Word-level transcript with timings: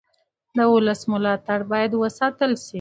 د 0.57 0.59
ولس 0.73 1.01
ملاتړ 1.11 1.59
باید 1.71 1.91
وساتل 2.01 2.51
شي 2.63 2.69